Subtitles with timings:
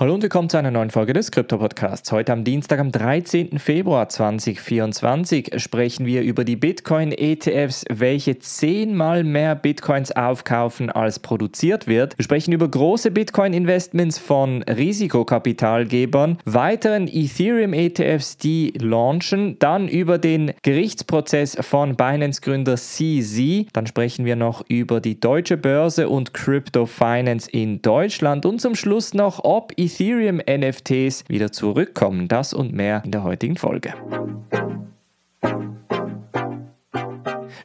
[0.00, 2.10] Hallo und willkommen zu einer neuen Folge des Krypto-Podcasts.
[2.10, 3.58] Heute am Dienstag, am 13.
[3.58, 12.16] Februar 2024, sprechen wir über die Bitcoin-ETFs, welche zehnmal mehr Bitcoins aufkaufen, als produziert wird.
[12.16, 21.58] Wir sprechen über große Bitcoin-Investments von Risikokapitalgebern, weiteren Ethereum-ETFs, die launchen, dann über den Gerichtsprozess
[21.60, 27.82] von Binance-Gründer CZ, dann sprechen wir noch über die deutsche Börse und Crypto Finance in
[27.82, 32.28] Deutschland und zum Schluss noch, ob Ethereum-NFTs wieder zurückkommen.
[32.28, 33.92] Das und mehr in der heutigen Folge.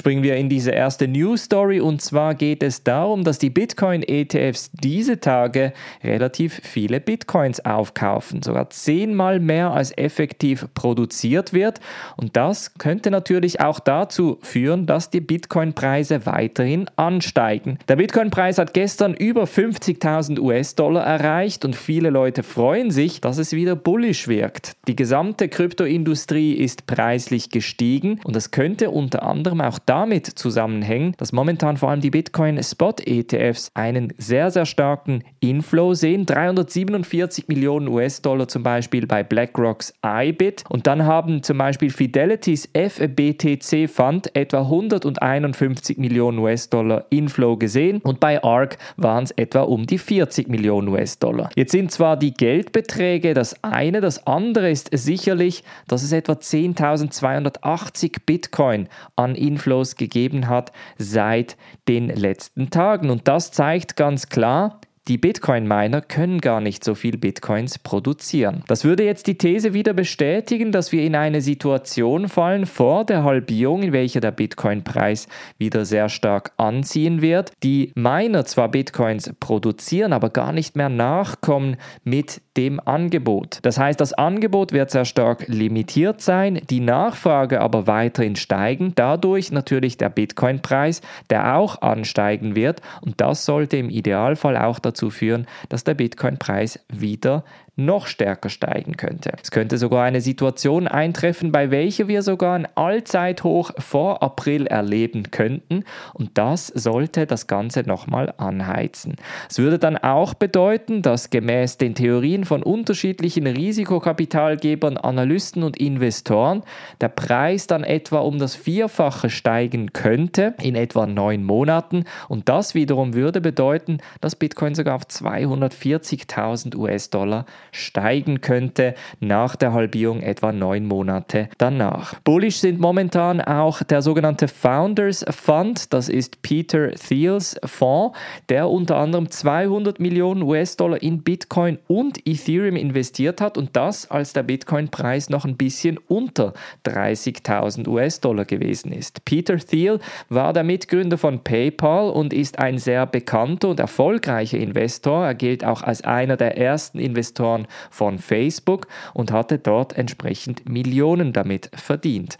[0.00, 4.02] Springen wir in diese erste News Story und zwar geht es darum, dass die Bitcoin
[4.02, 11.80] ETFs diese Tage relativ viele Bitcoins aufkaufen, sogar zehnmal mehr als effektiv produziert wird
[12.16, 17.78] und das könnte natürlich auch dazu führen, dass die Bitcoin Preise weiterhin ansteigen.
[17.86, 23.36] Der Bitcoin Preis hat gestern über 50.000 US-Dollar erreicht und viele Leute freuen sich, dass
[23.36, 24.72] es wieder bullish wirkt.
[24.88, 31.32] Die gesamte Kryptoindustrie ist preislich gestiegen und das könnte unter anderem auch damit zusammenhängen, dass
[31.32, 36.26] momentan vor allem die Bitcoin Spot ETFs einen sehr, sehr starken Inflow sehen.
[36.26, 40.62] 347 Millionen US-Dollar zum Beispiel bei BlackRocks IBIT.
[40.68, 47.98] Und dann haben zum Beispiel Fidelity's FBTC Fund etwa 151 Millionen US-Dollar Inflow gesehen.
[48.02, 51.50] Und bei ARK waren es etwa um die 40 Millionen US-Dollar.
[51.56, 58.18] Jetzt sind zwar die Geldbeträge das eine, das andere ist sicherlich, dass es etwa 10.280
[58.24, 61.56] Bitcoin an Inflow Inflows gegeben hat seit
[61.88, 63.10] den letzten Tagen.
[63.10, 68.62] Und das zeigt ganz klar, die Bitcoin-Miner können gar nicht so viel Bitcoins produzieren.
[68.68, 73.24] Das würde jetzt die These wieder bestätigen, dass wir in eine Situation fallen vor der
[73.24, 75.26] Halbierung, in welcher der Bitcoin-Preis
[75.58, 77.52] wieder sehr stark anziehen wird.
[77.62, 83.58] Die Miner zwar Bitcoins produzieren, aber gar nicht mehr nachkommen mit dem Angebot.
[83.62, 89.50] Das heißt, das Angebot wird sehr stark limitiert sein, die Nachfrage aber weiterhin steigen, dadurch
[89.50, 91.00] natürlich der Bitcoin-Preis,
[91.30, 96.84] der auch ansteigen wird und das sollte im Idealfall auch dazu führen, dass der Bitcoin-Preis
[96.92, 97.44] wieder
[97.80, 99.32] noch stärker steigen könnte.
[99.42, 105.30] Es könnte sogar eine Situation eintreffen, bei welcher wir sogar ein Allzeithoch vor April erleben
[105.30, 109.16] könnten und das sollte das Ganze nochmal anheizen.
[109.48, 116.62] Es würde dann auch bedeuten, dass gemäß den Theorien von unterschiedlichen Risikokapitalgebern, Analysten und Investoren
[117.00, 122.74] der Preis dann etwa um das Vierfache steigen könnte in etwa neun Monaten und das
[122.74, 130.52] wiederum würde bedeuten, dass Bitcoin sogar auf 240.000 US-Dollar steigen könnte nach der Halbierung etwa
[130.52, 132.14] neun Monate danach.
[132.20, 138.16] Bullish sind momentan auch der sogenannte Founders Fund, das ist Peter Thiels Fonds,
[138.48, 144.32] der unter anderem 200 Millionen US-Dollar in Bitcoin und Ethereum investiert hat und das, als
[144.32, 146.52] der Bitcoin-Preis noch ein bisschen unter
[146.86, 149.24] 30.000 US-Dollar gewesen ist.
[149.24, 149.98] Peter Thiel
[150.28, 155.24] war der Mitgründer von PayPal und ist ein sehr bekannter und erfolgreicher Investor.
[155.24, 160.68] Er gilt auch als einer der ersten Investoren Investoren von Facebook und hatte dort entsprechend
[160.68, 162.38] Millionen damit verdient.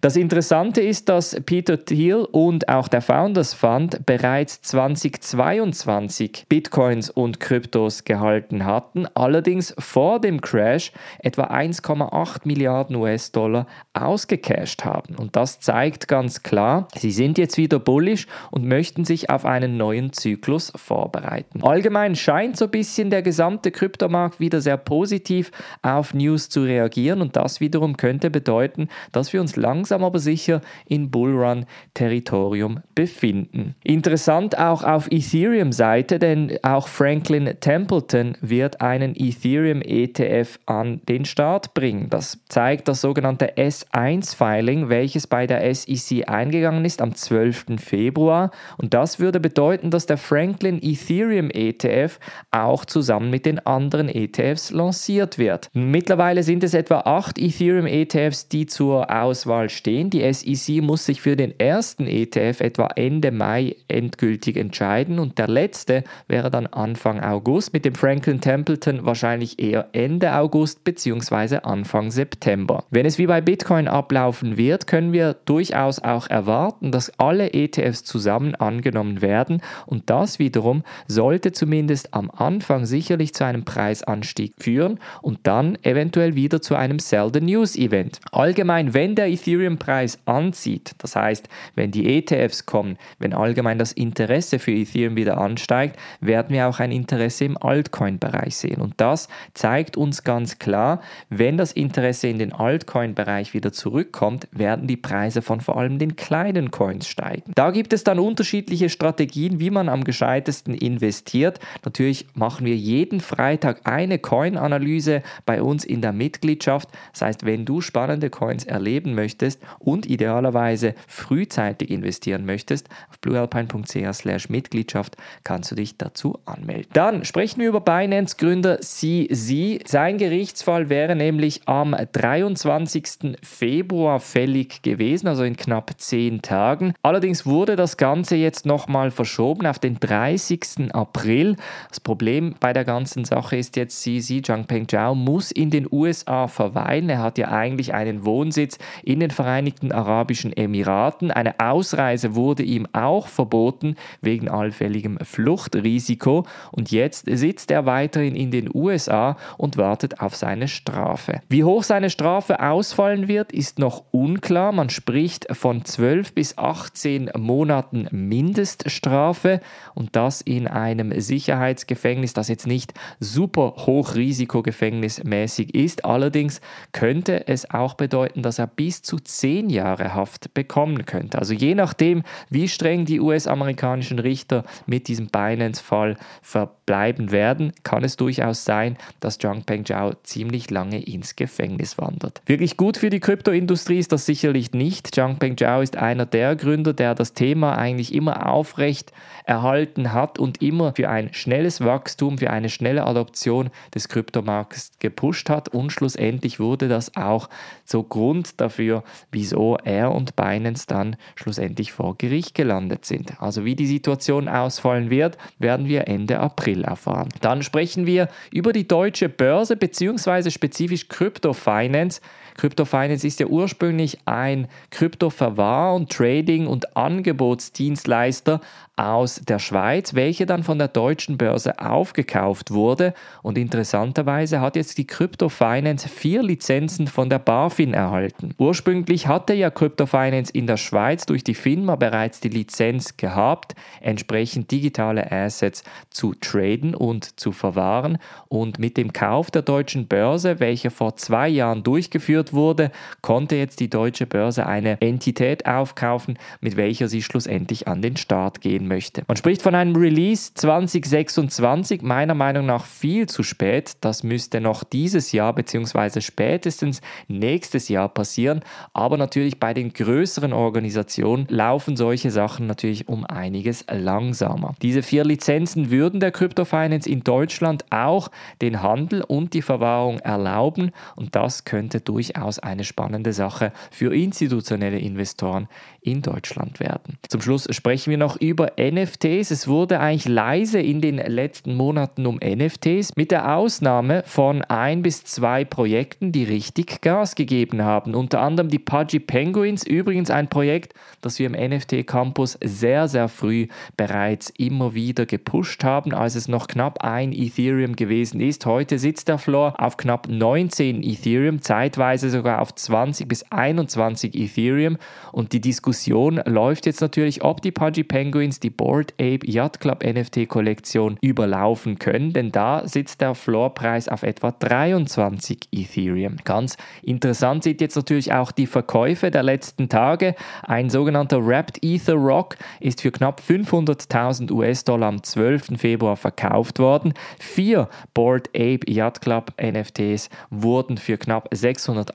[0.00, 7.40] Das Interessante ist, dass Peter Thiel und auch der Founders Fund bereits 2022 Bitcoins und
[7.40, 15.16] Kryptos gehalten hatten, allerdings vor dem Crash etwa 1,8 Milliarden US-Dollar ausgecasht haben.
[15.16, 19.76] Und das zeigt ganz klar, sie sind jetzt wieder bullish und möchten sich auf einen
[19.76, 21.62] neuen Zyklus vorbereiten.
[21.62, 25.50] Allgemein scheint so ein bisschen der gesamte Kryptomarkt wieder sehr positiv
[25.82, 30.60] auf News zu reagieren und das wiederum könnte bedeuten, dass wir uns langsam aber sicher
[30.86, 33.74] in Bullrun-Territorium befinden.
[33.82, 42.08] Interessant auch auf Ethereum-Seite, denn auch Franklin Templeton wird einen Ethereum-ETF an den Start bringen.
[42.10, 47.78] Das zeigt das sogenannte S1-Filing, welches bei der SEC eingegangen ist am 12.
[47.78, 48.50] Februar.
[48.78, 52.18] Und das würde bedeuten, dass der Franklin Ethereum ETF
[52.50, 55.68] auch zusammen mit den anderen ETFs ETFs lanciert wird.
[55.72, 60.10] Mittlerweile sind es etwa acht Ethereum ETFs, die zur Auswahl stehen.
[60.10, 65.48] Die SEC muss sich für den ersten ETF etwa Ende Mai endgültig entscheiden und der
[65.48, 71.58] letzte wäre dann Anfang August mit dem Franklin Templeton wahrscheinlich eher Ende August bzw.
[71.62, 72.84] Anfang September.
[72.90, 78.04] Wenn es wie bei Bitcoin ablaufen wird, können wir durchaus auch erwarten, dass alle ETFs
[78.04, 84.54] zusammen angenommen werden und das wiederum sollte zumindest am Anfang sicherlich zu einem Preisanstieg Anstieg
[84.58, 88.20] führen und dann eventuell wieder zu einem Sell the News Event.
[88.32, 94.58] Allgemein, wenn der Ethereum-Preis anzieht, das heißt, wenn die ETFs kommen, wenn allgemein das Interesse
[94.58, 98.82] für Ethereum wieder ansteigt, werden wir auch ein Interesse im Altcoin-Bereich sehen.
[98.82, 101.00] Und das zeigt uns ganz klar,
[101.30, 106.16] wenn das Interesse in den Altcoin-Bereich wieder zurückkommt, werden die Preise von vor allem den
[106.16, 107.52] kleinen Coins steigen.
[107.54, 111.58] Da gibt es dann unterschiedliche Strategien, wie man am gescheitesten investiert.
[111.84, 116.88] Natürlich machen wir jeden Freitag eine Coin-Analyse bei uns in der Mitgliedschaft.
[117.12, 124.48] Das heißt, wenn du spannende Coins erleben möchtest und idealerweise frühzeitig investieren möchtest, auf bluealpine.ch
[124.48, 126.88] Mitgliedschaft kannst du dich dazu anmelden.
[126.92, 129.88] Dann sprechen wir über Binance-Gründer CZ.
[129.88, 133.36] Sein Gerichtsfall wäre nämlich am 23.
[133.42, 136.94] Februar fällig gewesen, also in knapp zehn Tagen.
[137.02, 140.92] Allerdings wurde das Ganze jetzt nochmal verschoben auf den 30.
[140.92, 141.56] April.
[141.90, 146.46] Das Problem bei der ganzen Sache ist jetzt, CZ Zhangpeng Zhao muss in den USA
[146.46, 147.08] verweilen.
[147.08, 151.32] Er hat ja eigentlich einen Wohnsitz in den Vereinigten Arabischen Emiraten.
[151.32, 158.52] Eine Ausreise wurde ihm auch verboten wegen allfälligem Fluchtrisiko und jetzt sitzt er weiterhin in
[158.52, 161.40] den USA und wartet auf seine Strafe.
[161.48, 164.70] Wie hoch seine Strafe ausfallen wird, ist noch unklar.
[164.70, 169.60] Man spricht von 12 bis 18 Monaten Mindeststrafe
[169.94, 176.04] und das in einem Sicherheitsgefängnis, das jetzt nicht super hochrisikogefängnismäßig ist.
[176.04, 176.60] Allerdings
[176.92, 181.38] könnte es auch bedeuten, dass er bis zu 10 Jahre Haft bekommen könnte.
[181.38, 188.16] Also je nachdem, wie streng die US-amerikanischen Richter mit diesem Binance-Fall verbleiben werden, kann es
[188.16, 192.42] durchaus sein, dass Zhang Peng Zhao ziemlich lange ins Gefängnis wandert.
[192.46, 195.14] Wirklich gut für die Kryptoindustrie ist das sicherlich nicht.
[195.14, 199.12] Zhang Peng Zhao ist einer der Gründer, der das Thema eigentlich immer aufrecht
[199.44, 205.50] erhalten hat und immer für ein schnelles Wachstum, für eine schnelle Adoption des Kryptomarkts gepusht
[205.50, 207.48] hat und schlussendlich wurde das auch
[207.84, 213.40] so Grund dafür, wieso er und Binance dann schlussendlich vor Gericht gelandet sind.
[213.40, 217.28] Also wie die Situation ausfallen wird, werden wir Ende April erfahren.
[217.40, 220.50] Dann sprechen wir über die deutsche Börse bzw.
[220.50, 222.20] spezifisch Crypto Finance.
[222.56, 228.60] Crypto Finance ist ja ursprünglich ein Kryptoverwahr und Trading und Angebotsdienstleister
[228.96, 233.12] aus der Schweiz, welche dann von der deutschen Börse aufgekauft wurde.
[233.42, 238.54] Und interessanterweise hat jetzt die Crypto Finance vier Lizenzen von der BaFin erhalten.
[238.56, 243.74] Ursprünglich hatte ja Crypto Finance in der Schweiz durch die FINMA bereits die Lizenz gehabt,
[244.00, 248.16] entsprechend digitale Assets zu traden und zu verwahren.
[248.48, 252.90] Und mit dem Kauf der deutschen Börse, welcher vor zwei Jahren durchgeführt wurde,
[253.22, 258.60] konnte jetzt die deutsche Börse eine Entität aufkaufen, mit welcher sie schlussendlich an den Start
[258.60, 259.22] gehen möchte.
[259.28, 263.96] Man spricht von einem Release 2026, meiner Meinung nach viel zu spät.
[264.00, 266.20] Das müsste noch dieses Jahr bzw.
[266.20, 268.60] spätestens nächstes Jahr passieren.
[268.92, 274.74] Aber natürlich bei den größeren Organisationen laufen solche Sachen natürlich um einiges langsamer.
[274.82, 280.18] Diese vier Lizenzen würden der Crypto Finance in Deutschland auch den Handel und die Verwahrung
[280.20, 285.68] erlauben und das könnte durchaus eine spannende Sache für institutionelle Investoren
[286.00, 287.18] in Deutschland werden.
[287.28, 289.50] Zum Schluss sprechen wir noch über NFTs.
[289.50, 295.02] Es wurde eigentlich leise in den letzten Monaten um NFTs, mit der Ausnahme von ein
[295.02, 298.14] bis zwei Projekten, die richtig Gas gegeben haben.
[298.14, 303.28] Unter anderem die Pudgy Penguins, übrigens ein Projekt, das wir im NFT Campus sehr, sehr
[303.28, 303.66] früh
[303.96, 308.64] bereits immer wieder gepusht haben, als es noch knapp ein Ethereum gewesen ist.
[308.66, 314.98] Heute sitzt der Floor auf knapp 19 Ethereum, zeitweise sogar auf 20 bis 21 Ethereum
[315.32, 320.04] und die Diskussion läuft jetzt natürlich, ob die Pudgy Penguins die Board Ape Yacht Club
[320.04, 326.36] NFT Kollektion überlaufen können, denn da sitzt der Floorpreis auf etwa 23 Ethereum.
[326.44, 330.34] Ganz interessant sind jetzt natürlich auch die Verkäufe der letzten Tage.
[330.62, 335.78] Ein sogenannter Wrapped Ether Rock ist für knapp 500.000 US-Dollar am 12.
[335.78, 337.14] Februar verkauft worden.
[337.38, 341.48] Vier Board Ape Yacht Club NFTs wurden für knapp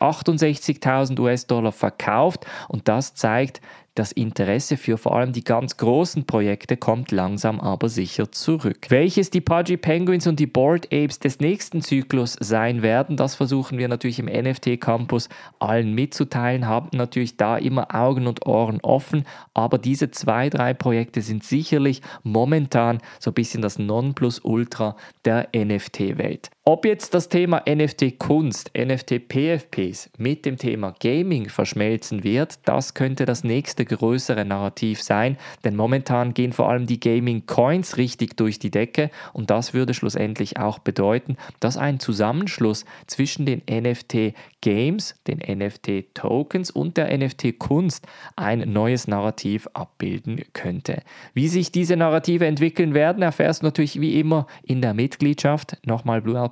[0.02, 3.62] 668.000 US-Dollar verkauft und das zeigt,
[3.94, 8.86] das Interesse für vor allem die ganz großen Projekte kommt langsam aber sicher zurück.
[8.88, 13.78] Welches die Pudgy Penguins und die Board Apes des nächsten Zyklus sein werden, das versuchen
[13.78, 15.28] wir natürlich im NFT Campus
[15.60, 21.22] allen mitzuteilen, haben natürlich da immer Augen und Ohren offen, aber diese zwei, drei Projekte
[21.22, 26.50] sind sicherlich momentan so ein bisschen das Nonplusultra der NFT-Welt.
[26.64, 33.44] Ob jetzt das Thema NFT-Kunst, NFT-PFPs mit dem Thema Gaming verschmelzen wird, das könnte das
[33.44, 39.10] nächste größere Narrativ sein, denn momentan gehen vor allem die Gaming-Coins richtig durch die Decke
[39.34, 46.96] und das würde schlussendlich auch bedeuten, dass ein Zusammenschluss zwischen den NFT-Games, den NFT-Tokens und
[46.96, 51.02] der NFT-Kunst ein neues Narrativ abbilden könnte.
[51.34, 55.78] Wie sich diese Narrative entwickeln werden, erfährst du natürlich wie immer in der Mitgliedschaft.
[55.88, 56.51] Nochmal Blue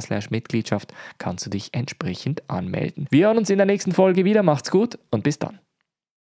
[0.00, 3.06] slash Mitgliedschaft kannst du dich entsprechend anmelden.
[3.10, 4.42] Wir hören uns in der nächsten Folge wieder.
[4.42, 5.58] Macht's gut und bis dann.